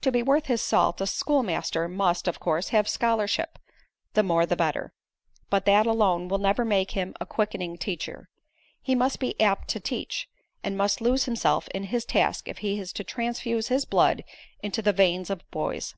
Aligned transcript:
"To 0.00 0.10
be 0.10 0.20
worth 0.20 0.46
his 0.46 0.60
salt, 0.62 1.00
a 1.00 1.06
schoolmaster 1.06 1.86
must, 1.86 2.26
of 2.26 2.40
course, 2.40 2.70
have 2.70 2.88
scholarship 2.88 3.56
the 4.14 4.24
more 4.24 4.44
the 4.44 4.56
better. 4.56 4.92
But 5.48 5.64
that 5.66 5.86
alone 5.86 6.26
will 6.26 6.38
never 6.38 6.64
make 6.64 6.90
him 6.90 7.14
a 7.20 7.24
quickening 7.24 7.78
teacher. 7.78 8.28
He 8.82 8.96
must 8.96 9.20
be 9.20 9.40
'apt 9.40 9.68
to 9.68 9.78
teach,' 9.78 10.28
and 10.64 10.76
must 10.76 11.00
lose 11.00 11.26
himself 11.26 11.68
in 11.68 11.84
his 11.84 12.04
task 12.04 12.48
if 12.48 12.58
he 12.58 12.80
is 12.80 12.92
to 12.94 13.04
transfuse 13.04 13.68
his 13.68 13.84
blood 13.84 14.24
into 14.60 14.82
the 14.82 14.92
veins 14.92 15.30
of 15.30 15.48
boys. 15.52 15.94